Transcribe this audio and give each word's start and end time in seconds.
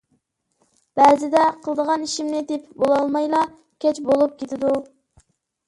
بەزىدە 0.99 1.43
قىلىدىغان 1.67 2.07
ئىشىمنى 2.09 2.41
تېپىپ 2.53 2.81
بولالمايلا 2.85 3.45
كەچ 3.87 4.03
بولۇپ 4.11 4.37
كېتىدۇ. 4.43 4.77